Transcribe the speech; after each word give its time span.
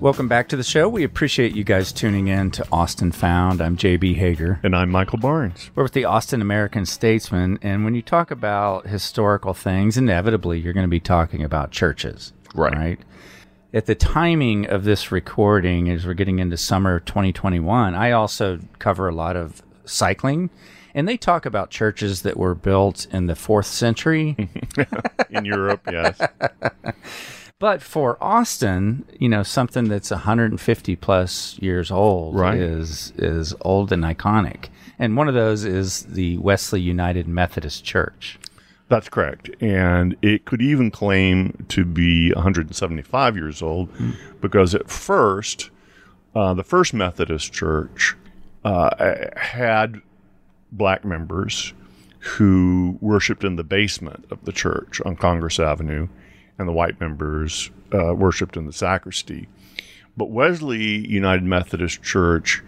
Welcome 0.00 0.28
back 0.28 0.48
to 0.48 0.56
the 0.56 0.64
show. 0.64 0.88
We 0.88 1.04
appreciate 1.04 1.54
you 1.54 1.62
guys 1.62 1.92
tuning 1.92 2.28
in 2.28 2.50
to 2.52 2.66
Austin 2.72 3.12
Found. 3.12 3.60
I'm 3.60 3.76
JB 3.76 4.16
Hager. 4.16 4.58
And 4.62 4.74
I'm 4.74 4.88
Michael 4.88 5.18
Barnes. 5.18 5.70
We're 5.74 5.82
with 5.82 5.92
the 5.92 6.06
Austin 6.06 6.40
American 6.40 6.86
Statesman. 6.86 7.58
And 7.60 7.84
when 7.84 7.94
you 7.94 8.00
talk 8.00 8.30
about 8.30 8.86
historical 8.86 9.52
things, 9.52 9.98
inevitably 9.98 10.58
you're 10.58 10.72
going 10.72 10.86
to 10.86 10.88
be 10.88 11.00
talking 11.00 11.44
about 11.44 11.70
churches. 11.70 12.32
Right. 12.54 12.74
Right. 12.74 13.00
At 13.74 13.84
the 13.84 13.94
timing 13.94 14.64
of 14.64 14.84
this 14.84 15.12
recording, 15.12 15.90
as 15.90 16.06
we're 16.06 16.14
getting 16.14 16.38
into 16.38 16.56
summer 16.56 17.00
2021, 17.00 17.94
I 17.94 18.12
also 18.12 18.58
cover 18.78 19.06
a 19.06 19.14
lot 19.14 19.36
of 19.36 19.60
cycling. 19.84 20.48
And 20.94 21.06
they 21.06 21.18
talk 21.18 21.44
about 21.44 21.68
churches 21.68 22.22
that 22.22 22.38
were 22.38 22.54
built 22.54 23.06
in 23.12 23.26
the 23.26 23.36
fourth 23.36 23.66
century. 23.66 24.48
In 25.30 25.44
Europe, 25.44 25.82
yes. 25.92 26.18
But 27.60 27.82
for 27.82 28.16
Austin, 28.22 29.04
you 29.18 29.28
know, 29.28 29.42
something 29.42 29.84
that's 29.84 30.10
150 30.10 30.96
plus 30.96 31.58
years 31.60 31.90
old 31.90 32.34
Right. 32.34 32.58
is 32.58 33.12
is 33.16 33.54
old 33.60 33.92
and 33.92 34.02
iconic. 34.02 34.70
And 34.98 35.14
one 35.16 35.28
of 35.28 35.34
those 35.34 35.64
is 35.64 36.04
the 36.04 36.38
Wesley 36.38 36.80
United 36.80 37.28
Methodist 37.28 37.84
Church. 37.84 38.38
That's 38.88 39.08
correct. 39.10 39.50
And 39.62 40.16
it 40.22 40.46
could 40.46 40.62
even 40.62 40.90
claim 40.90 41.66
to 41.68 41.84
be 41.84 42.32
175 42.32 43.36
years 43.36 43.62
old 43.62 43.88
because 44.40 44.74
at 44.74 44.90
first, 44.90 45.70
uh, 46.34 46.54
the 46.54 46.64
first 46.64 46.92
Methodist 46.94 47.52
church 47.52 48.16
uh, 48.64 48.90
had 49.36 50.00
black 50.72 51.04
members 51.04 51.72
who 52.20 52.98
worshiped 53.02 53.44
in 53.44 53.56
the 53.56 53.64
basement 53.64 54.24
of 54.30 54.44
the 54.44 54.52
church 54.52 55.00
on 55.04 55.14
Congress 55.16 55.60
Avenue, 55.60 56.08
and 56.60 56.68
the 56.68 56.72
white 56.72 57.00
members 57.00 57.70
uh, 57.94 58.14
worshiped 58.14 58.54
in 58.54 58.66
the 58.66 58.72
sacristy. 58.72 59.48
But 60.16 60.30
Wesley 60.30 61.08
United 61.08 61.42
Methodist 61.42 62.02
Church 62.02 62.62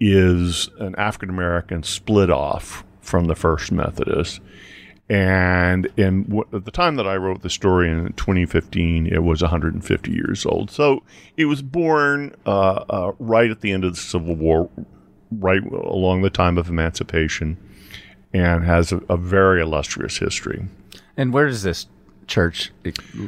is 0.00 0.68
an 0.80 0.96
African 0.96 1.30
American 1.30 1.84
split 1.84 2.30
off 2.30 2.84
from 3.00 3.26
the 3.26 3.36
First 3.36 3.70
Methodist. 3.70 4.40
And 5.08 5.86
in 5.96 6.24
w- 6.24 6.48
at 6.52 6.64
the 6.64 6.72
time 6.72 6.96
that 6.96 7.06
I 7.06 7.16
wrote 7.16 7.42
the 7.42 7.48
story 7.48 7.88
in 7.88 8.12
2015, 8.14 9.06
it 9.06 9.22
was 9.22 9.40
150 9.40 10.10
years 10.10 10.44
old. 10.44 10.72
So 10.72 11.04
it 11.36 11.44
was 11.44 11.62
born 11.62 12.34
uh, 12.44 12.84
uh, 12.90 13.12
right 13.20 13.50
at 13.50 13.60
the 13.60 13.70
end 13.70 13.84
of 13.84 13.94
the 13.94 14.00
Civil 14.00 14.34
War, 14.34 14.68
right 15.30 15.62
along 15.64 16.22
the 16.22 16.30
time 16.30 16.58
of 16.58 16.68
emancipation, 16.68 17.56
and 18.32 18.64
has 18.64 18.90
a, 18.90 19.00
a 19.08 19.16
very 19.16 19.62
illustrious 19.62 20.18
history. 20.18 20.66
And 21.16 21.32
where 21.32 21.46
does 21.46 21.62
this 21.62 21.86
church 22.28 22.72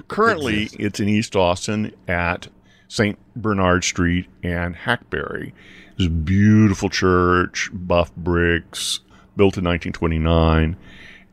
Currently, 0.08 0.62
exist? 0.64 0.80
it's 0.80 1.00
in 1.00 1.08
East 1.08 1.34
Austin 1.34 1.92
at 2.06 2.48
St. 2.88 3.18
Bernard 3.36 3.84
Street 3.84 4.26
and 4.42 4.74
Hackberry. 4.74 5.52
It's 5.96 6.06
a 6.06 6.10
beautiful 6.10 6.88
church, 6.88 7.70
buff 7.72 8.14
bricks, 8.16 9.00
built 9.36 9.56
in 9.56 9.64
1929. 9.64 10.76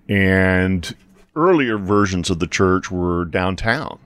And 0.09 0.95
earlier 1.35 1.78
versions 1.78 2.29
of 2.29 2.39
the 2.39 2.47
church 2.47 2.91
were 2.91 3.25
downtown. 3.25 3.99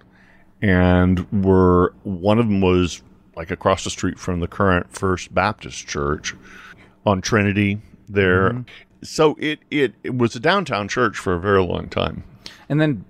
And 0.61 1.25
were 1.43 1.93
one 2.03 2.39
of 2.39 2.47
them 2.47 2.61
was 2.61 3.01
like 3.35 3.51
across 3.51 3.83
the 3.83 3.89
street 3.89 4.19
from 4.19 4.39
the 4.39 4.47
current 4.47 4.93
First 4.93 5.33
Baptist 5.33 5.87
Church 5.87 6.35
on 7.05 7.21
Trinity 7.21 7.81
there. 8.07 8.51
Mm-hmm. 8.51 8.61
So 9.03 9.35
it, 9.39 9.59
it, 9.71 9.95
it 10.03 10.15
was 10.15 10.35
a 10.35 10.39
downtown 10.39 10.87
church 10.87 11.17
for 11.17 11.33
a 11.33 11.39
very 11.39 11.63
long 11.63 11.89
time. 11.89 12.23
And 12.69 12.79
then 12.79 13.03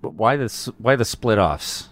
why 0.00 0.36
this 0.36 0.66
why 0.78 0.96
the 0.96 1.04
split 1.04 1.38
offs? 1.38 1.88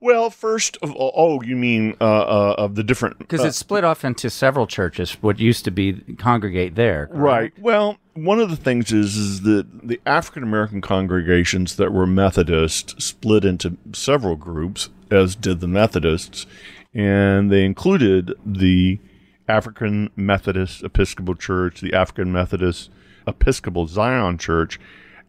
Well, 0.00 0.28
first 0.28 0.76
of 0.82 0.92
all, 0.92 1.12
oh, 1.16 1.42
you 1.42 1.56
mean 1.56 1.96
uh, 1.98 2.04
uh, 2.04 2.54
of 2.58 2.74
the 2.74 2.84
different 2.84 3.18
Because 3.18 3.40
uh, 3.40 3.46
it's 3.46 3.56
split 3.56 3.84
off 3.84 4.04
into 4.04 4.28
several 4.28 4.66
churches, 4.66 5.12
what 5.22 5.40
used 5.40 5.64
to 5.64 5.70
be 5.70 5.94
congregate 6.18 6.74
there. 6.74 7.08
right? 7.10 7.52
Well, 7.58 7.96
one 8.12 8.38
of 8.38 8.50
the 8.50 8.56
things 8.56 8.92
is 8.92 9.16
is 9.16 9.42
that 9.42 9.66
the 9.82 10.00
African 10.04 10.42
American 10.42 10.82
congregations 10.82 11.76
that 11.76 11.92
were 11.92 12.06
Methodist 12.06 13.00
split 13.00 13.46
into 13.46 13.78
several 13.94 14.36
groups, 14.36 14.90
as 15.10 15.34
did 15.34 15.60
the 15.60 15.68
Methodists, 15.68 16.46
and 16.92 17.50
they 17.50 17.64
included 17.64 18.34
the 18.44 19.00
African 19.48 20.10
Methodist 20.16 20.82
Episcopal 20.82 21.34
Church, 21.34 21.80
the 21.80 21.94
African 21.94 22.30
Methodist 22.30 22.90
Episcopal 23.26 23.86
Zion 23.86 24.38
Church, 24.38 24.78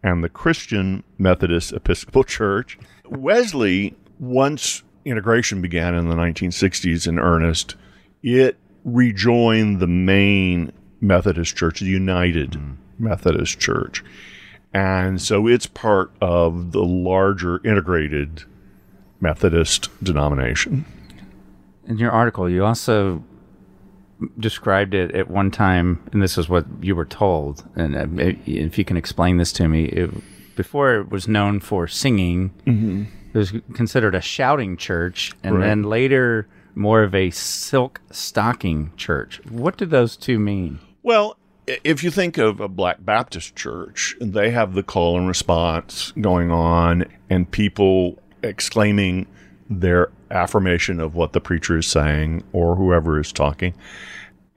and 0.05 0.23
the 0.23 0.29
Christian 0.29 1.03
Methodist 1.17 1.73
Episcopal 1.73 2.23
Church. 2.37 2.77
Wesley, 3.09 3.95
once 4.19 4.83
integration 5.03 5.61
began 5.61 5.95
in 5.95 6.09
the 6.09 6.15
1960s 6.15 7.07
in 7.07 7.19
earnest, 7.19 7.75
it 8.21 8.57
rejoined 8.83 9.79
the 9.79 9.87
main 9.87 10.71
Methodist 11.01 11.55
Church, 11.55 11.79
the 11.79 11.87
United 11.87 12.51
mm. 12.51 12.77
Methodist 12.99 13.59
Church. 13.59 14.03
And 14.73 15.19
so 15.19 15.47
it's 15.47 15.65
part 15.65 16.11
of 16.21 16.71
the 16.71 16.83
larger 16.83 17.59
integrated 17.65 18.43
Methodist 19.19 19.89
denomination. 20.03 20.85
In 21.87 21.97
your 21.97 22.11
article, 22.11 22.47
you 22.47 22.63
also 22.63 23.23
described 24.39 24.93
it 24.93 25.11
at 25.11 25.29
one 25.29 25.51
time, 25.51 26.01
and 26.11 26.21
this 26.21 26.37
is 26.37 26.47
what 26.49 26.65
you 26.81 26.95
were 26.95 27.05
told. 27.05 27.63
And 27.75 27.95
uh, 27.95 28.33
if 28.45 28.77
you 28.77 28.85
can 28.85 28.97
explain 28.97 29.37
this 29.37 29.51
to 29.53 29.67
me, 29.67 29.85
it, 29.85 30.09
before 30.55 30.95
it 30.95 31.09
was 31.09 31.27
known 31.27 31.59
for 31.59 31.87
singing, 31.87 32.51
it 33.33 33.37
was 33.37 33.53
considered 33.73 34.15
a 34.15 34.21
shouting 34.21 34.77
church, 34.77 35.33
and 35.43 35.55
Right. 35.55 35.65
then 35.67 35.83
later 35.83 36.47
more 36.75 37.03
of 37.03 37.13
a 37.15 37.29
silk 37.31 38.01
stocking 38.11 38.91
church. 38.97 39.41
What 39.49 39.77
do 39.77 39.85
those 39.85 40.15
two 40.17 40.39
mean? 40.39 40.79
Well, 41.03 41.37
if 41.67 42.03
you 42.03 42.11
think 42.11 42.37
of 42.37 42.59
a 42.59 42.67
Black 42.67 43.03
Baptist 43.03 43.55
church, 43.55 44.15
they 44.21 44.51
have 44.51 44.73
the 44.75 44.83
call 44.83 45.17
and 45.17 45.27
response 45.27 46.11
going 46.21 46.51
on, 46.51 47.05
and 47.29 47.49
people 47.49 48.19
exclaiming 48.43 49.25
their 49.69 50.11
affirmation 50.31 50.99
of 50.99 51.15
what 51.15 51.33
the 51.33 51.41
preacher 51.41 51.77
is 51.77 51.87
saying 51.87 52.43
or 52.53 52.75
whoever 52.75 53.19
is 53.19 53.31
talking. 53.31 53.73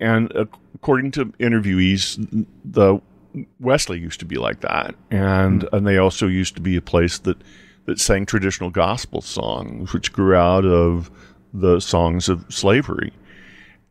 And 0.00 0.30
according 0.32 1.10
to 1.12 1.26
interviewees, 1.26 2.46
the 2.64 3.00
Wesley 3.60 3.98
used 3.98 4.20
to 4.20 4.26
be 4.26 4.36
like 4.36 4.60
that, 4.60 4.94
and 5.10 5.62
hmm. 5.62 5.74
and 5.74 5.86
they 5.86 5.98
also 5.98 6.26
used 6.26 6.54
to 6.56 6.62
be 6.62 6.76
a 6.76 6.82
place 6.82 7.18
that 7.20 7.38
that 7.86 7.98
sang 7.98 8.26
traditional 8.26 8.70
gospel 8.70 9.20
songs, 9.20 9.92
which 9.92 10.12
grew 10.12 10.34
out 10.34 10.64
of 10.64 11.10
the 11.54 11.80
songs 11.80 12.28
of 12.28 12.44
slavery. 12.48 13.12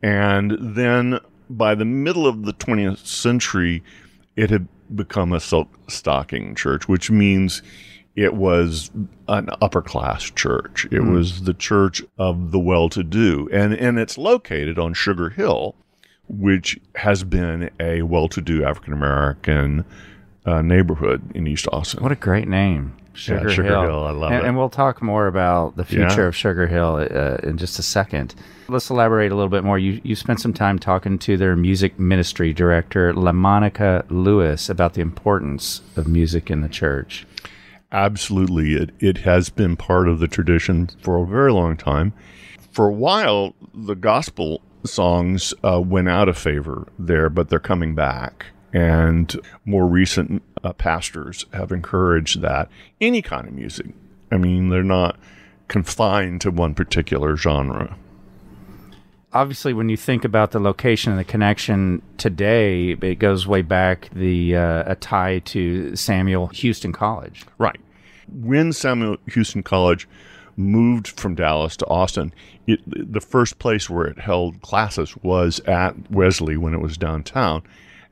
And 0.02 0.56
then 0.60 1.18
by 1.50 1.74
the 1.74 1.84
middle 1.84 2.26
of 2.26 2.44
the 2.44 2.52
20th 2.52 3.04
century, 3.04 3.82
it 4.36 4.50
had 4.50 4.68
become 4.94 5.32
a 5.32 5.40
silk 5.40 5.68
stocking 5.88 6.54
church, 6.54 6.86
which 6.86 7.10
means 7.10 7.62
it 8.16 8.34
was 8.34 8.90
an 9.28 9.48
upper 9.62 9.82
class 9.82 10.24
church. 10.24 10.86
It 10.90 11.00
was 11.04 11.42
the 11.42 11.54
church 11.54 12.02
of 12.18 12.50
the 12.50 12.58
well 12.58 12.88
to 12.90 13.02
do. 13.02 13.48
And, 13.52 13.72
and 13.74 13.98
it's 13.98 14.18
located 14.18 14.78
on 14.78 14.94
Sugar 14.94 15.30
Hill, 15.30 15.74
which 16.28 16.78
has 16.96 17.24
been 17.24 17.70
a 17.78 18.02
well 18.02 18.28
to 18.28 18.40
do 18.40 18.64
African 18.64 18.92
American 18.92 19.84
uh, 20.44 20.62
neighborhood 20.62 21.22
in 21.34 21.46
East 21.46 21.68
Austin. 21.72 22.02
What 22.02 22.12
a 22.12 22.16
great 22.16 22.48
name. 22.48 22.94
Sugar, 23.14 23.50
Sugar 23.50 23.68
Hill. 23.68 23.82
Hill, 23.82 24.04
I 24.04 24.10
love 24.12 24.32
and, 24.32 24.44
it. 24.44 24.46
And 24.46 24.56
we'll 24.56 24.68
talk 24.68 25.02
more 25.02 25.26
about 25.26 25.76
the 25.76 25.84
future 25.84 26.22
Yeah. 26.22 26.28
of 26.28 26.36
Sugar 26.36 26.68
Hill 26.68 27.08
uh, 27.10 27.36
in 27.42 27.56
just 27.58 27.78
a 27.78 27.82
second. 27.82 28.34
Let's 28.68 28.90
elaborate 28.90 29.32
a 29.32 29.34
little 29.34 29.48
bit 29.48 29.64
more. 29.64 29.78
You 29.78 30.00
you 30.04 30.14
spent 30.14 30.40
some 30.40 30.52
time 30.52 30.78
talking 30.78 31.18
to 31.20 31.36
their 31.36 31.56
music 31.56 31.98
ministry 31.98 32.52
director, 32.52 33.12
LaMonica 33.12 34.04
Lewis, 34.08 34.68
about 34.68 34.94
the 34.94 35.00
importance 35.00 35.82
of 35.96 36.06
music 36.06 36.48
in 36.50 36.60
the 36.60 36.68
church. 36.68 37.26
Absolutely. 37.90 38.74
It, 38.74 38.90
it 39.00 39.18
has 39.18 39.48
been 39.48 39.76
part 39.76 40.08
of 40.08 40.18
the 40.18 40.28
tradition 40.28 40.88
for 41.02 41.22
a 41.22 41.26
very 41.26 41.52
long 41.52 41.76
time. 41.76 42.12
For 42.70 42.88
a 42.88 42.92
while, 42.92 43.54
the 43.74 43.94
gospel 43.94 44.60
songs 44.84 45.54
uh, 45.64 45.80
went 45.80 46.08
out 46.08 46.28
of 46.28 46.36
favor 46.36 46.86
there, 46.98 47.30
but 47.30 47.48
they're 47.48 47.58
coming 47.58 47.94
back. 47.94 48.46
And 48.72 49.34
more 49.64 49.86
recent 49.86 50.42
uh, 50.62 50.74
pastors 50.74 51.46
have 51.54 51.72
encouraged 51.72 52.42
that. 52.42 52.68
Any 53.00 53.22
kind 53.22 53.48
of 53.48 53.54
music. 53.54 53.86
I 54.30 54.36
mean, 54.36 54.68
they're 54.68 54.82
not 54.82 55.18
confined 55.68 56.42
to 56.42 56.50
one 56.50 56.74
particular 56.74 57.36
genre. 57.36 57.96
Obviously, 59.38 59.72
when 59.72 59.88
you 59.88 59.96
think 59.96 60.24
about 60.24 60.50
the 60.50 60.58
location 60.58 61.12
and 61.12 61.20
the 61.20 61.24
connection 61.24 62.02
today, 62.16 62.96
it 63.00 63.20
goes 63.20 63.46
way 63.46 63.62
back 63.62 64.10
the 64.12 64.56
uh, 64.56 64.82
a 64.84 64.96
tie 64.96 65.38
to 65.44 65.94
Samuel 65.94 66.48
Huston 66.48 66.92
College. 66.92 67.44
Right. 67.56 67.78
When 68.26 68.72
Samuel 68.72 69.16
Huston 69.32 69.62
College 69.62 70.08
moved 70.56 71.06
from 71.06 71.36
Dallas 71.36 71.76
to 71.76 71.86
Austin, 71.86 72.34
it, 72.66 72.80
the 72.84 73.20
first 73.20 73.60
place 73.60 73.88
where 73.88 74.06
it 74.06 74.18
held 74.18 74.60
classes 74.62 75.16
was 75.22 75.60
at 75.60 76.10
Wesley 76.10 76.56
when 76.56 76.74
it 76.74 76.80
was 76.80 76.98
downtown, 76.98 77.62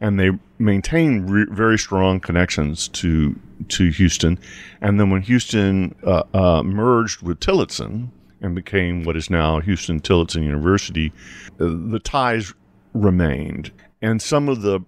and 0.00 0.20
they 0.20 0.31
maintained 0.61 1.28
re- 1.28 1.46
very 1.50 1.76
strong 1.76 2.20
connections 2.20 2.87
to 3.00 3.34
to 3.70 3.90
Huston. 3.90 4.38
And 4.81 5.00
then 5.00 5.11
when 5.11 5.23
Huston 5.23 5.96
uh, 6.05 6.23
uh, 6.32 6.62
merged 6.62 7.23
with 7.23 7.40
Tillotson 7.40 8.12
and 8.40 8.54
became 8.54 9.04
what 9.04 9.16
is 9.16 9.30
now 9.30 9.60
Huston 9.60 10.00
Tillotson 10.00 10.42
University, 10.42 11.12
uh, 11.60 11.66
the 11.88 12.00
ties 12.02 12.54
remained, 12.92 13.72
and 14.02 14.20
some 14.20 14.48
of 14.48 14.62
the 14.62 14.80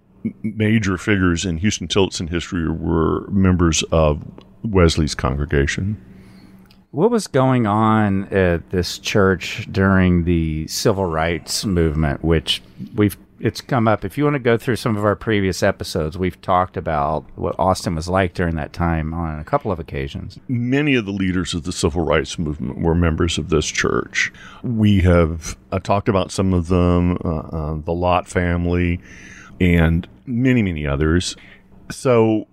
major 0.43 0.97
figures 0.97 1.45
in 1.45 1.57
Huston 1.59 1.87
Tillotson 1.87 2.27
history 2.27 2.69
were 2.69 3.27
members 3.29 3.83
of 3.91 4.23
Wesley's 4.63 5.15
congregation. 5.15 6.03
What 6.91 7.11
was 7.11 7.27
going 7.27 7.67
on 7.67 8.25
at 8.33 8.71
this 8.71 8.97
church 8.97 9.67
during 9.71 10.23
the 10.23 10.67
civil 10.67 11.05
rights 11.05 11.63
movement, 11.63 12.23
which 12.23 12.63
we've 12.95 13.17
it's 13.39 13.61
come 13.61 13.87
up. 13.87 14.03
If 14.03 14.17
you 14.17 14.25
want 14.25 14.35
to 14.35 14.39
go 14.39 14.57
through 14.57 14.75
some 14.75 14.97
of 14.97 15.05
our 15.05 15.15
previous 15.15 15.63
episodes, 15.63 16.17
we've 16.17 16.39
talked 16.41 16.77
about 16.77 17.25
what 17.35 17.55
Austin 17.57 17.95
was 17.95 18.09
like 18.09 18.33
during 18.33 18.55
that 18.55 18.73
time 18.73 19.13
on 19.13 19.39
a 19.39 19.43
couple 19.43 19.71
of 19.71 19.79
occasions. 19.79 20.39
Many 20.47 20.95
of 20.95 21.05
the 21.05 21.11
leaders 21.11 21.53
of 21.53 21.63
the 21.63 21.71
civil 21.71 22.03
rights 22.03 22.37
movement 22.37 22.79
were 22.79 22.95
members 22.95 23.37
of 23.37 23.49
this 23.49 23.65
church. 23.65 24.31
We 24.63 25.01
have 25.01 25.57
uh, 25.71 25.79
talked 25.79 26.09
about 26.09 26.31
some 26.31 26.53
of 26.53 26.67
them, 26.67 27.17
uh, 27.23 27.39
uh, 27.39 27.77
the 27.83 27.93
Lott 27.93 28.27
family, 28.27 28.99
and 29.59 30.07
many, 30.25 30.61
many 30.61 30.85
others. 30.85 31.35
So 31.91 32.47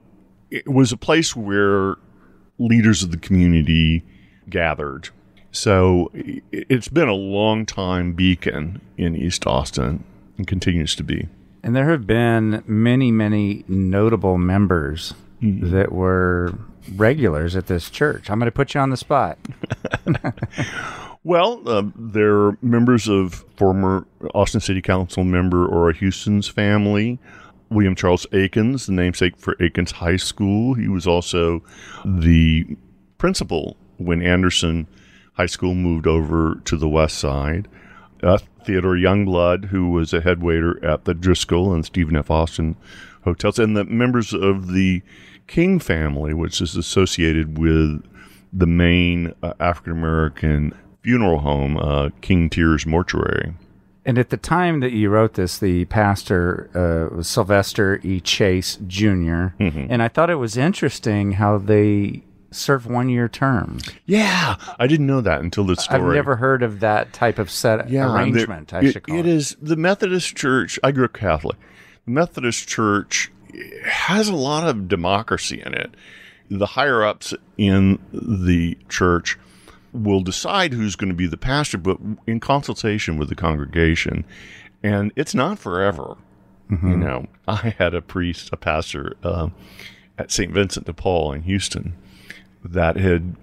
it 0.51 0.69
was 0.69 0.93
a 0.93 0.97
place 0.97 1.35
where 1.35 1.97
leaders 2.59 3.03
of 3.03 3.11
the 3.11 3.19
community 3.19 4.05
gathered. 4.49 5.11
So 5.51 6.11
it's 6.13 6.89
been 6.89 7.09
a 7.09 7.15
long 7.15 7.67
time 7.67 8.13
beacon 8.13 8.81
in 8.97 9.17
East 9.17 9.47
Austin 9.47 10.05
and 10.37 10.47
continues 10.47 10.95
to 10.97 11.03
be. 11.03 11.29
And 11.63 11.75
there 11.75 11.91
have 11.91 12.07
been 12.07 12.63
many, 12.67 13.11
many 13.11 13.65
notable 13.67 14.39
members 14.39 15.15
mm-hmm. 15.43 15.71
that 15.71 15.93
were 15.93 16.55
regulars 16.95 17.57
at 17.57 17.67
this 17.67 17.91
church. 17.91 18.31
I'm 18.31 18.39
going 18.39 18.47
to 18.47 18.53
put 18.53 18.75
you 18.75 18.81
on 18.81 18.91
the 18.91 18.97
spot. 18.97 19.39
well, 21.25 21.61
uh, 21.67 21.83
they're 21.97 22.57
members 22.63 23.09
of 23.09 23.45
former 23.57 24.07
Austin 24.35 24.61
City 24.61 24.83
Council 24.83 25.25
member 25.25 25.67
Ora 25.67 25.95
Houston's 25.95 26.49
family. 26.49 27.19
William 27.69 27.97
Charles 27.97 28.27
Akins, 28.33 28.87
the 28.87 28.93
namesake 28.93 29.37
for 29.39 29.57
Akins 29.61 29.91
High 29.91 30.19
School. 30.19 30.75
He 30.75 30.87
was 30.87 31.07
also 31.07 31.65
the 32.05 32.65
principal 33.19 33.77
when 33.99 34.23
Anderson 34.23 34.87
High 35.33 35.47
School 35.47 35.75
moved 35.75 36.07
over 36.07 36.61
to 36.65 36.77
the 36.77 36.89
west 36.89 37.19
side. 37.19 37.69
Uh, 38.23 38.39
Theodore 38.65 38.97
Youngblood, 38.97 39.67
who 39.67 39.91
was 39.91 40.13
a 40.13 40.21
head 40.21 40.43
waiter 40.43 40.85
at 40.85 41.05
the 41.05 41.15
Driskill 41.15 41.75
and 41.75 41.85
Stephen 41.85 42.17
F. 42.17 42.31
Austin 42.31 42.77
hotels, 43.23 43.59
and 43.59 43.77
the 43.77 43.85
members 43.85 44.33
of 44.33 44.73
the 44.73 45.03
King 45.47 45.79
family, 45.79 46.35
which 46.35 46.61
is 46.61 46.77
associated 46.77 47.59
with 47.59 48.03
the 48.53 48.67
main 48.67 49.35
uh, 49.43 49.53
African 49.61 49.93
American 49.93 50.75
funeral 51.03 51.41
home, 51.41 51.77
uh, 51.77 52.11
King 52.21 52.51
Tears 52.51 52.87
Mortuary. 52.87 53.55
And 54.05 54.19
at 54.19 54.31
the 54.31 54.37
time 54.37 54.81
that 54.81 54.93
you 54.93 55.11
wrote 55.11 55.35
this, 55.35 55.59
the 55.59 55.85
pastor 55.87 56.71
uh, 56.75 57.15
was 57.15 57.29
Sylvester 57.29 58.01
E. 58.05 58.21
Chase 58.21 58.79
junior 58.87 59.55
mm-hmm. 59.59 59.87
And 59.91 60.01
I 60.01 60.09
thought 60.09 60.31
it 60.31 60.37
was 60.37 60.57
interesting 60.57 61.33
how 61.33 61.59
they 61.59 62.23
serve 62.57 62.87
one 62.87 63.09
year 63.09 63.29
terms. 63.29 63.85
Yeah, 64.07 64.57
I 64.79 64.87
didn't 64.87 65.07
know 65.07 65.21
that 65.21 65.41
until 65.41 65.65
this 65.65 65.85
story. 65.85 66.01
I've 66.01 66.15
never 66.15 66.37
heard 66.37 66.63
of 66.63 66.81
that 66.81 67.13
type 67.13 67.39
of 67.39 67.51
set 67.51 67.89
yeah, 67.91 68.13
arrangement. 68.13 68.73
I 68.73 68.91
should 68.91 69.03
call 69.03 69.17
it, 69.17 69.21
it 69.21 69.27
is 69.27 69.57
the 69.61 69.77
Methodist 69.77 70.37
Church. 70.37 70.79
I 70.83 70.93
grew 70.93 71.05
up 71.05 71.13
Catholic. 71.13 71.57
The 72.05 72.13
Methodist 72.13 72.69
Church 72.69 73.31
has 73.85 74.29
a 74.29 74.35
lot 74.35 74.69
of 74.69 74.89
democracy 74.89 75.63
in 75.65 75.75
it. 75.75 75.95
The 76.51 76.67
higher 76.67 77.05
ups 77.05 77.35
in 77.59 77.99
the 78.13 78.79
church 78.89 79.39
will 79.93 80.21
decide 80.21 80.73
who's 80.73 80.97
going 80.97 81.09
to 81.09 81.17
be 81.17 81.27
the 81.27 81.37
pastor, 81.37 81.79
but 81.79 81.99
in 82.27 82.39
consultation 82.39 83.17
with 83.19 83.29
the 83.29 83.35
congregation. 83.35 84.25
And 84.83 85.13
it's 85.17 85.35
not 85.35 85.59
forever. 85.59 86.17
Mm-hmm. 86.71 86.91
You 86.91 86.97
know, 86.97 87.27
I 87.49 87.75
had 87.79 87.95
a 87.95 88.03
priest, 88.03 88.51
a 88.53 88.57
pastor 88.57 89.17
uh, 89.23 89.49
at 90.19 90.31
St. 90.31 90.53
Vincent 90.53 90.87
de 90.87 90.93
Paul 90.93 91.33
in 91.33 91.43
Houston 91.43 91.97
that 92.73 92.97
had 92.97 93.37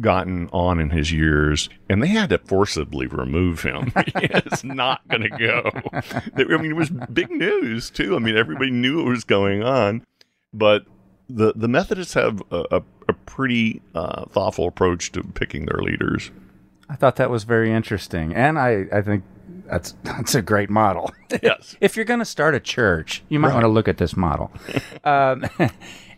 gotten 0.00 0.48
on 0.52 0.80
in 0.80 0.90
his 0.90 1.12
years, 1.12 1.68
and 1.88 2.02
they 2.02 2.08
had 2.08 2.30
to 2.30 2.38
forcibly 2.38 3.06
remove 3.06 3.62
him. 3.62 3.92
it's 3.96 4.64
not 4.64 5.06
going 5.08 5.22
to 5.22 5.30
go. 5.30 5.70
I 6.36 6.56
mean, 6.56 6.72
it 6.72 6.76
was 6.76 6.90
big 6.90 7.30
news 7.30 7.90
too. 7.90 8.16
I 8.16 8.18
mean, 8.18 8.36
everybody 8.36 8.70
knew 8.70 8.98
what 8.98 9.06
was 9.06 9.24
going 9.24 9.62
on, 9.62 10.04
but 10.52 10.86
the 11.28 11.52
the 11.54 11.68
Methodists 11.68 12.14
have 12.14 12.42
a, 12.50 12.64
a, 12.70 12.82
a 13.08 13.12
pretty 13.26 13.82
uh, 13.94 14.26
thoughtful 14.26 14.66
approach 14.66 15.12
to 15.12 15.22
picking 15.22 15.66
their 15.66 15.80
leaders. 15.80 16.30
I 16.88 16.96
thought 16.96 17.16
that 17.16 17.30
was 17.30 17.44
very 17.44 17.72
interesting, 17.72 18.34
and 18.34 18.58
I 18.58 18.86
I 18.92 19.02
think 19.02 19.24
that's 19.66 19.94
that's 20.02 20.34
a 20.34 20.42
great 20.42 20.70
model. 20.70 21.12
Yes. 21.42 21.76
if 21.80 21.96
you're 21.96 22.04
going 22.04 22.20
to 22.20 22.26
start 22.26 22.54
a 22.54 22.60
church, 22.60 23.22
you 23.28 23.38
might 23.38 23.48
right. 23.48 23.54
want 23.54 23.64
to 23.64 23.68
look 23.68 23.88
at 23.88 23.98
this 23.98 24.16
model. 24.16 24.52
um, 25.04 25.44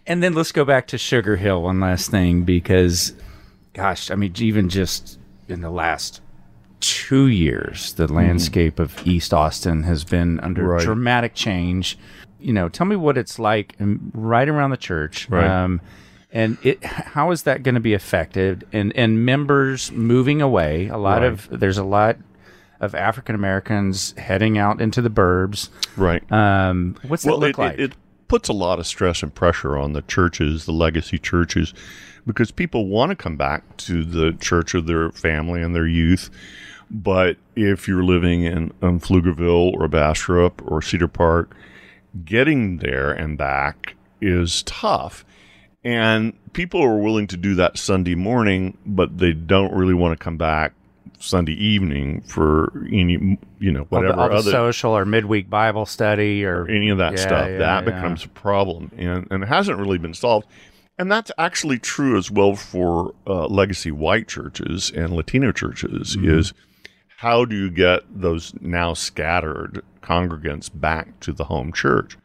and 0.06 0.22
then 0.22 0.34
let's 0.34 0.52
go 0.52 0.64
back 0.64 0.86
to 0.88 0.98
Sugar 0.98 1.36
Hill 1.36 1.62
one 1.62 1.80
last 1.80 2.10
thing 2.10 2.42
because, 2.42 3.12
gosh, 3.72 4.10
I 4.10 4.14
mean, 4.14 4.32
even 4.38 4.68
just 4.68 5.18
in 5.48 5.60
the 5.60 5.70
last 5.70 6.20
two 6.80 7.26
years, 7.26 7.94
the 7.94 8.06
mm-hmm. 8.06 8.16
landscape 8.16 8.76
mm. 8.76 8.84
of 8.84 9.06
East 9.06 9.34
Austin 9.34 9.82
has 9.82 10.04
been 10.04 10.40
under 10.40 10.64
right. 10.64 10.82
dramatic 10.82 11.34
change. 11.34 11.98
You 12.38 12.52
know, 12.52 12.68
tell 12.68 12.86
me 12.86 12.96
what 12.96 13.18
it's 13.18 13.38
like 13.38 13.74
right 13.80 14.48
around 14.48 14.70
the 14.70 14.76
church. 14.76 15.28
Right. 15.28 15.46
Um, 15.46 15.80
and 16.32 16.58
it, 16.62 16.84
how 16.84 17.30
is 17.30 17.44
that 17.44 17.62
going 17.62 17.76
to 17.76 17.80
be 17.80 17.94
affected? 17.94 18.66
And 18.72 18.94
and 18.94 19.24
members 19.24 19.90
moving 19.90 20.42
away. 20.42 20.88
A 20.88 20.98
lot 20.98 21.22
right. 21.22 21.32
of 21.32 21.48
there's 21.50 21.78
a 21.78 21.84
lot 21.84 22.18
of 22.78 22.94
African 22.94 23.34
Americans 23.34 24.12
heading 24.18 24.58
out 24.58 24.80
into 24.80 25.00
the 25.00 25.08
burbs. 25.08 25.70
Right. 25.96 26.30
Um, 26.30 26.96
what's 27.08 27.24
well, 27.24 27.36
it 27.36 27.38
look 27.38 27.50
it, 27.50 27.58
like? 27.58 27.78
It 27.78 27.92
puts 28.28 28.48
a 28.48 28.52
lot 28.52 28.78
of 28.78 28.86
stress 28.86 29.22
and 29.22 29.34
pressure 29.34 29.76
on 29.76 29.92
the 29.92 30.02
churches, 30.02 30.64
the 30.66 30.72
legacy 30.72 31.18
churches, 31.18 31.72
because 32.26 32.50
people 32.50 32.86
want 32.86 33.10
to 33.10 33.16
come 33.16 33.36
back 33.36 33.76
to 33.78 34.04
the 34.04 34.32
church 34.40 34.74
of 34.74 34.86
their 34.86 35.10
family 35.12 35.62
and 35.62 35.74
their 35.74 35.86
youth. 35.86 36.30
But 36.90 37.36
if 37.54 37.88
you're 37.88 38.04
living 38.04 38.44
in 38.44 38.72
um, 38.82 39.00
Pflugerville 39.00 39.72
or 39.74 39.88
Bastrop 39.88 40.62
or 40.70 40.82
Cedar 40.82 41.08
Park, 41.08 41.56
getting 42.24 42.78
there 42.78 43.12
and 43.12 43.36
back 43.36 43.96
is 44.20 44.62
tough. 44.62 45.24
And 45.84 46.32
people 46.52 46.82
are 46.82 46.98
willing 46.98 47.26
to 47.28 47.36
do 47.36 47.54
that 47.56 47.78
Sunday 47.78 48.14
morning, 48.14 48.76
but 48.84 49.18
they 49.18 49.32
don't 49.32 49.72
really 49.72 49.94
want 49.94 50.18
to 50.18 50.24
come 50.24 50.36
back 50.36 50.72
Sunday 51.18 51.52
evening 51.52 52.22
for 52.22 52.72
any, 52.90 53.38
you 53.58 53.72
know, 53.72 53.82
whatever 53.88 54.20
all 54.20 54.28
the, 54.28 54.34
all 54.34 54.38
other 54.40 54.50
social 54.50 54.96
or 54.96 55.04
midweek 55.04 55.48
Bible 55.48 55.86
study 55.86 56.44
or, 56.44 56.62
or 56.62 56.68
any 56.68 56.88
of 56.88 56.98
that 56.98 57.12
yeah, 57.12 57.20
stuff. 57.20 57.48
Yeah, 57.48 57.58
that 57.58 57.84
yeah. 57.84 57.90
becomes 57.94 58.24
a 58.24 58.28
problem, 58.28 58.90
and 58.96 59.26
and 59.30 59.42
it 59.42 59.46
hasn't 59.46 59.78
really 59.78 59.98
been 59.98 60.14
solved. 60.14 60.46
And 60.98 61.12
that's 61.12 61.30
actually 61.36 61.78
true 61.78 62.16
as 62.16 62.30
well 62.30 62.56
for 62.56 63.14
uh, 63.26 63.46
legacy 63.48 63.90
white 63.90 64.28
churches 64.28 64.90
and 64.90 65.12
Latino 65.12 65.52
churches. 65.52 66.16
Mm-hmm. 66.16 66.38
Is 66.38 66.54
how 67.18 67.44
do 67.44 67.56
you 67.56 67.70
get 67.70 68.02
those 68.10 68.54
now 68.60 68.94
scattered 68.94 69.82
congregants 70.02 70.70
back 70.72 71.20
to 71.20 71.32
the 71.32 71.44
home 71.44 71.72
church? 71.72 72.16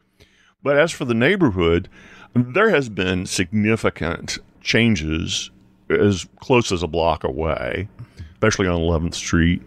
But 0.62 0.78
as 0.78 0.92
for 0.92 1.04
the 1.04 1.14
neighborhood, 1.14 1.88
there 2.34 2.70
has 2.70 2.88
been 2.88 3.26
significant 3.26 4.38
changes 4.60 5.50
as 5.90 6.26
close 6.40 6.72
as 6.72 6.82
a 6.82 6.86
block 6.86 7.24
away 7.24 7.88
especially 8.42 8.66
on 8.66 8.80
11th 8.80 9.14
Street 9.14 9.62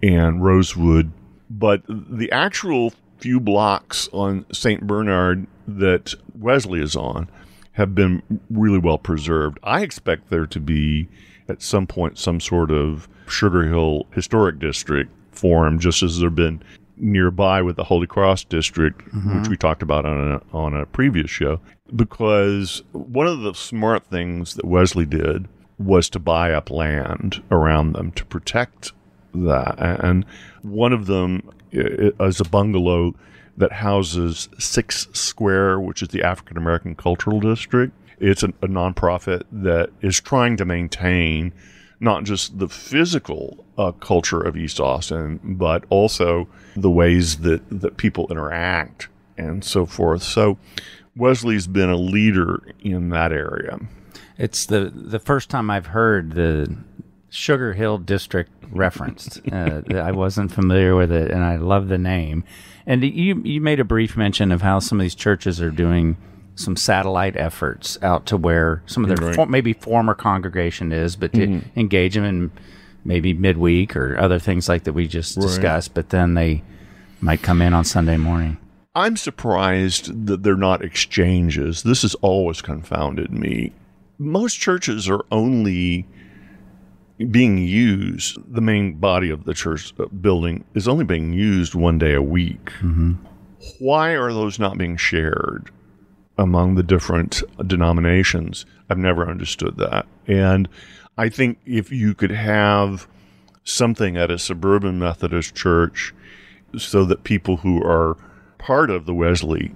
and 0.00 0.44
Rosewood. 0.44 1.10
But 1.50 1.82
the 1.88 2.30
actual 2.30 2.92
few 3.18 3.40
blocks 3.40 4.08
on 4.12 4.46
St. 4.52 4.86
Bernard 4.86 5.48
that 5.66 6.14
Wesley 6.38 6.80
is 6.80 6.94
on 6.94 7.28
have 7.72 7.92
been 7.92 8.22
really 8.48 8.78
well 8.78 8.96
preserved. 8.96 9.58
I 9.64 9.82
expect 9.82 10.30
there 10.30 10.46
to 10.46 10.60
be 10.60 11.08
at 11.48 11.62
some 11.62 11.88
point 11.88 12.16
some 12.16 12.38
sort 12.38 12.70
of 12.70 13.08
Sugar 13.26 13.64
Hill 13.64 14.06
Historic 14.14 14.60
District 14.60 15.10
formed, 15.32 15.80
just 15.80 16.04
as 16.04 16.20
there 16.20 16.28
have 16.28 16.36
been 16.36 16.62
nearby 16.96 17.60
with 17.60 17.74
the 17.74 17.84
Holy 17.84 18.06
Cross 18.06 18.44
District, 18.44 19.00
mm-hmm. 19.06 19.40
which 19.40 19.48
we 19.48 19.56
talked 19.56 19.82
about 19.82 20.06
on 20.06 20.32
a, 20.32 20.56
on 20.56 20.74
a 20.74 20.86
previous 20.86 21.28
show. 21.28 21.60
Because 21.96 22.84
one 22.92 23.26
of 23.26 23.40
the 23.40 23.54
smart 23.54 24.06
things 24.06 24.54
that 24.54 24.64
Wesley 24.64 25.06
did 25.06 25.48
was 25.80 26.10
to 26.10 26.18
buy 26.18 26.52
up 26.52 26.70
land 26.70 27.42
around 27.50 27.94
them 27.94 28.12
to 28.12 28.24
protect 28.26 28.92
that. 29.34 29.76
And 29.78 30.26
one 30.62 30.92
of 30.92 31.06
them 31.06 31.50
is 31.72 32.40
a 32.40 32.44
bungalow 32.44 33.14
that 33.56 33.72
houses 33.72 34.48
Six 34.58 35.08
Square, 35.12 35.80
which 35.80 36.02
is 36.02 36.08
the 36.08 36.22
African 36.22 36.58
American 36.58 36.94
Cultural 36.94 37.40
District. 37.40 37.92
It's 38.18 38.42
a, 38.42 38.48
a 38.48 38.68
nonprofit 38.68 39.44
that 39.50 39.90
is 40.02 40.20
trying 40.20 40.58
to 40.58 40.66
maintain 40.66 41.52
not 41.98 42.24
just 42.24 42.58
the 42.58 42.68
physical 42.68 43.64
uh, 43.78 43.92
culture 43.92 44.40
of 44.40 44.56
East 44.56 44.80
Austin, 44.80 45.40
but 45.42 45.84
also 45.88 46.46
the 46.76 46.90
ways 46.90 47.38
that, 47.38 47.62
that 47.70 47.96
people 47.96 48.26
interact 48.30 49.08
and 49.36 49.64
so 49.64 49.86
forth. 49.86 50.22
So 50.22 50.58
Wesley's 51.16 51.66
been 51.66 51.90
a 51.90 51.96
leader 51.96 52.62
in 52.80 53.08
that 53.10 53.32
area. 53.32 53.78
It's 54.40 54.66
the 54.66 54.90
the 54.94 55.18
first 55.18 55.50
time 55.50 55.70
I've 55.70 55.86
heard 55.86 56.32
the 56.32 56.74
Sugar 57.28 57.74
Hill 57.74 57.98
District 57.98 58.50
referenced. 58.72 59.40
uh, 59.52 59.82
I 59.94 60.12
wasn't 60.12 60.50
familiar 60.50 60.96
with 60.96 61.12
it, 61.12 61.30
and 61.30 61.44
I 61.44 61.56
love 61.56 61.88
the 61.88 61.98
name. 61.98 62.44
And 62.86 63.04
you 63.04 63.40
you 63.44 63.60
made 63.60 63.80
a 63.80 63.84
brief 63.84 64.16
mention 64.16 64.50
of 64.50 64.62
how 64.62 64.78
some 64.78 64.98
of 64.98 65.04
these 65.04 65.14
churches 65.14 65.60
are 65.60 65.70
doing 65.70 66.16
some 66.54 66.76
satellite 66.76 67.36
efforts 67.36 67.98
out 68.02 68.26
to 68.26 68.36
where 68.36 68.82
some 68.86 69.04
of 69.04 69.08
their 69.08 69.26
Right. 69.28 69.34
for, 69.34 69.46
maybe 69.46 69.72
former 69.74 70.14
congregation 70.14 70.90
is, 70.92 71.16
but 71.16 71.32
to 71.34 71.46
Mm-hmm. 71.46 71.78
engage 71.78 72.14
them 72.14 72.24
in 72.24 72.50
maybe 73.04 73.32
midweek 73.34 73.94
or 73.96 74.18
other 74.18 74.38
things 74.38 74.68
like 74.68 74.84
that 74.84 74.92
we 74.94 75.06
just 75.06 75.38
discussed. 75.40 75.94
But 75.94 76.10
then 76.10 76.34
they 76.34 76.62
might 77.20 77.42
come 77.42 77.62
in 77.62 77.72
on 77.74 77.84
Sunday 77.84 78.16
morning. 78.16 78.56
I'm 78.94 79.16
surprised 79.16 80.26
that 80.26 80.42
they're 80.42 80.56
not 80.56 80.82
exchanges. 80.84 81.82
This 81.82 82.02
has 82.02 82.14
always 82.16 82.60
confounded 82.62 83.30
me. 83.30 83.72
Most 84.20 84.60
churches 84.60 85.08
are 85.08 85.24
only 85.32 86.06
being 87.30 87.56
used, 87.56 88.36
the 88.52 88.60
main 88.60 88.94
body 88.94 89.30
of 89.30 89.44
the 89.44 89.54
church 89.54 89.94
uh, 89.98 90.06
building 90.06 90.64
is 90.74 90.86
only 90.86 91.04
being 91.04 91.32
used 91.32 91.74
one 91.74 91.98
day 91.98 92.12
a 92.12 92.22
week. 92.22 92.70
Why 93.78 94.10
are 94.10 94.32
those 94.32 94.58
not 94.58 94.76
being 94.76 94.98
shared 94.98 95.70
among 96.36 96.74
the 96.74 96.82
different 96.82 97.42
denominations? 97.66 98.66
I've 98.90 98.98
never 98.98 99.26
understood 99.26 99.78
that. 99.78 100.06
And 100.26 100.68
I 101.16 101.30
think 101.30 101.58
if 101.64 101.90
you 101.90 102.14
could 102.14 102.30
have 102.30 103.08
something 103.64 104.18
at 104.18 104.30
a 104.30 104.38
suburban 104.38 104.98
Methodist 104.98 105.54
church 105.54 106.14
so 106.76 107.06
that 107.06 107.24
people 107.24 107.56
who 107.56 107.82
are 107.82 108.18
part 108.58 108.90
of 108.90 109.06
the 109.06 109.14
Wesley 109.14 109.72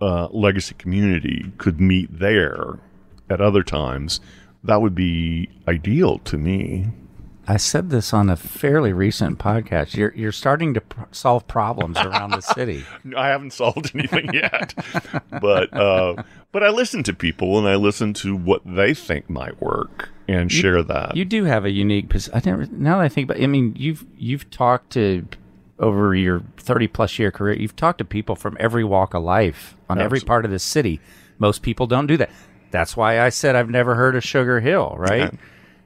uh, 0.00 0.26
legacy 0.32 0.74
community 0.78 1.52
could 1.58 1.80
meet 1.80 2.18
there 2.18 2.80
at 3.28 3.40
other 3.40 3.62
times, 3.62 4.20
that 4.62 4.80
would 4.80 4.94
be 4.94 5.48
ideal 5.68 6.18
to 6.20 6.38
me. 6.38 6.88
I 7.46 7.58
said 7.58 7.90
this 7.90 8.14
on 8.14 8.30
a 8.30 8.36
fairly 8.36 8.92
recent 8.92 9.38
podcast. 9.38 9.96
You're 9.96 10.14
you're 10.14 10.32
starting 10.32 10.72
to 10.74 10.80
pr- 10.80 11.02
solve 11.12 11.46
problems 11.46 11.98
around 11.98 12.30
the 12.30 12.40
city. 12.40 12.84
I 13.16 13.28
haven't 13.28 13.52
solved 13.52 13.90
anything 13.94 14.32
yet, 14.32 14.74
but 15.42 15.72
uh, 15.74 16.22
but 16.52 16.62
I 16.62 16.70
listen 16.70 17.02
to 17.02 17.12
people 17.12 17.58
and 17.58 17.68
I 17.68 17.74
listen 17.74 18.14
to 18.14 18.34
what 18.34 18.62
they 18.64 18.94
think 18.94 19.28
might 19.28 19.60
work 19.60 20.08
and 20.26 20.50
share 20.50 20.82
that. 20.82 21.16
You 21.16 21.26
do 21.26 21.44
have 21.44 21.66
a 21.66 21.70
unique 21.70 22.08
position. 22.08 22.34
I 22.34 22.40
never. 22.48 22.66
Now 22.70 22.98
that 22.98 23.04
I 23.04 23.08
think 23.10 23.30
about, 23.30 23.42
I 23.42 23.46
mean, 23.46 23.74
you've 23.76 24.06
you've 24.16 24.50
talked 24.50 24.90
to 24.92 25.26
over 25.78 26.14
your 26.14 26.42
thirty 26.56 26.86
plus 26.88 27.18
year 27.18 27.30
career. 27.30 27.56
You've 27.56 27.76
talked 27.76 27.98
to 27.98 28.06
people 28.06 28.36
from 28.36 28.56
every 28.58 28.84
walk 28.84 29.12
of 29.12 29.22
life 29.22 29.76
on 29.90 30.00
every 30.00 30.20
part 30.20 30.46
of 30.46 30.50
the 30.50 30.58
city. 30.58 30.98
Most 31.38 31.60
people 31.60 31.86
don't 31.86 32.06
do 32.06 32.16
that. 32.16 32.30
That's 32.74 32.96
why 32.96 33.20
I 33.20 33.28
said 33.28 33.54
I've 33.54 33.70
never 33.70 33.94
heard 33.94 34.16
of 34.16 34.24
Sugar 34.24 34.58
Hill. 34.58 34.96
Right? 34.98 35.32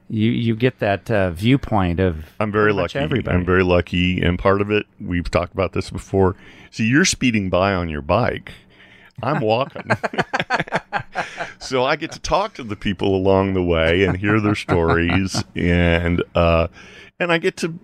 You 0.09 0.31
you 0.31 0.55
get 0.55 0.79
that 0.79 1.11
uh, 1.11 1.29
viewpoint 1.29 1.99
of 1.99 2.25
I'm 2.39 2.51
very 2.51 2.73
lucky. 2.73 2.97
Everybody. 2.97 3.37
I'm 3.37 3.45
very 3.45 3.63
lucky, 3.63 4.19
and 4.23 4.39
part 4.39 4.59
of 4.59 4.71
it 4.71 4.87
we've 4.99 5.29
talked 5.29 5.53
about 5.53 5.73
this 5.73 5.91
before. 5.91 6.35
See, 6.71 6.85
you're 6.85 7.05
speeding 7.05 7.51
by 7.51 7.75
on 7.75 7.89
your 7.89 8.01
bike. 8.01 8.53
I'm 9.21 9.39
walking. 9.39 9.83
so 11.59 11.85
I 11.85 11.95
get 11.95 12.11
to 12.13 12.19
talk 12.19 12.55
to 12.55 12.63
the 12.63 12.75
people 12.75 13.15
along 13.15 13.53
the 13.53 13.63
way 13.63 14.03
and 14.03 14.17
hear 14.17 14.39
their 14.39 14.55
stories 14.55 15.43
and 15.55 16.23
uh, 16.33 16.69
and 17.19 17.31
I 17.31 17.37
get 17.37 17.55
to 17.57 17.77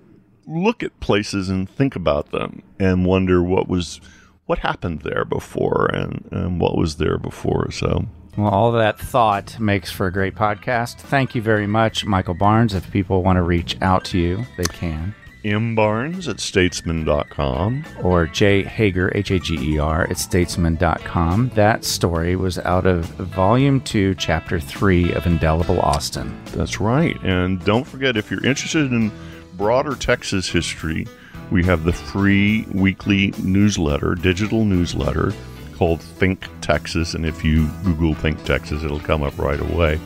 look 0.48 0.82
at 0.82 1.00
places 1.00 1.50
and 1.50 1.70
think 1.70 1.96
about 1.96 2.32
them 2.32 2.64
and 2.80 3.06
wonder 3.06 3.44
what 3.44 3.68
was 3.68 4.02
what 4.48 4.60
happened 4.60 5.02
there 5.02 5.26
before 5.26 5.92
and, 5.94 6.28
and 6.32 6.60
what 6.60 6.76
was 6.76 6.96
there 6.96 7.20
before. 7.20 7.70
So 7.70 8.08
Well, 8.38 8.50
all 8.50 8.72
that 8.74 9.00
thought 9.00 9.60
makes 9.60 9.92
for 9.92 10.08
a 10.08 10.12
great 10.12 10.36
podcast. 10.36 10.98
Thank 10.98 11.36
you 11.36 11.42
very 11.42 11.68
much, 11.68 12.06
Michael 12.06 12.34
Barnes. 12.34 12.74
If 12.74 12.92
people 12.92 13.24
want 13.24 13.38
to 13.38 13.44
reach 13.44 13.78
out 13.82 14.04
to 14.06 14.18
you, 14.20 14.46
they 14.58 14.66
can. 14.66 15.16
M 15.46 15.76
Barnes 15.76 16.28
at 16.28 16.40
statesman.com. 16.40 17.86
or 18.04 18.26
J. 18.26 18.64
Hager, 18.64 19.12
H 19.16 19.30
A 19.32 19.40
G 19.40 19.76
E 19.76 19.78
R, 19.78 20.04
at 20.10 20.18
statesman.com. 20.18 21.50
That 21.54 21.86
story 21.86 22.36
was 22.36 22.58
out 22.60 22.86
of 22.88 23.06
Volume 23.06 23.80
2, 23.82 24.16
Chapter 24.16 24.60
3 24.60 25.14
of 25.14 25.28
Indelible 25.28 25.80
Austin. 25.80 26.36
That's 26.48 26.82
right. 26.82 27.16
And 27.24 27.64
don't 27.64 27.86
forget, 27.86 28.18
if 28.18 28.32
you're 28.32 28.46
interested 28.46 28.92
in 28.92 29.12
broader 29.54 29.96
Texas 29.96 30.50
history, 30.50 31.08
we 31.52 31.64
have 31.64 31.84
the 31.84 31.94
free 31.94 32.66
weekly 32.74 33.32
newsletter, 33.38 34.16
digital 34.16 34.66
newsletter 34.66 35.32
called 35.76 36.02
Think 36.02 36.48
Texas. 36.62 37.14
And 37.14 37.26
if 37.26 37.44
you 37.44 37.68
Google 37.84 38.14
Think 38.14 38.44
Texas, 38.46 38.84
it'll 38.84 39.00
come 39.00 39.24
up 39.24 39.38
right 39.38 39.60
away. 39.60 40.00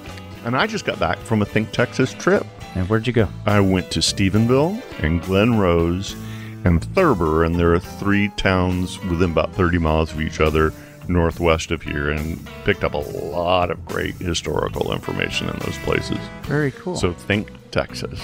And 0.45 0.55
I 0.55 0.67
just 0.67 0.85
got 0.85 0.99
back 0.99 1.17
from 1.19 1.41
a 1.41 1.45
Think 1.45 1.71
Texas 1.71 2.13
trip. 2.13 2.45
And 2.75 2.87
where'd 2.87 3.07
you 3.07 3.13
go? 3.13 3.27
I 3.45 3.59
went 3.59 3.91
to 3.91 3.99
Stephenville 3.99 4.81
and 5.03 5.21
Glen 5.21 5.57
Rose 5.57 6.15
and 6.63 6.83
Thurber, 6.93 7.43
and 7.43 7.55
there 7.55 7.73
are 7.73 7.79
three 7.79 8.29
towns 8.37 8.99
within 9.05 9.31
about 9.31 9.53
30 9.53 9.77
miles 9.79 10.11
of 10.11 10.21
each 10.21 10.39
other 10.39 10.73
northwest 11.07 11.71
of 11.71 11.81
here, 11.81 12.11
and 12.11 12.47
picked 12.65 12.83
up 12.83 12.93
a 12.93 12.97
lot 12.97 13.71
of 13.71 13.83
great 13.85 14.13
historical 14.15 14.93
information 14.93 15.49
in 15.49 15.57
those 15.59 15.77
places. 15.79 16.17
Very 16.43 16.71
cool. 16.71 16.95
So 16.95 17.13
think 17.13 17.51
Texas. 17.71 18.21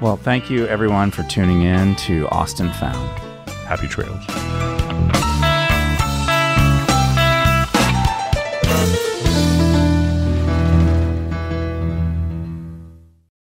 well, 0.00 0.16
thank 0.16 0.50
you 0.50 0.66
everyone 0.66 1.10
for 1.10 1.22
tuning 1.24 1.62
in 1.62 1.94
to 1.96 2.28
Austin 2.30 2.70
Found. 2.74 3.18
Happy 3.66 3.86
trails. 3.86 4.69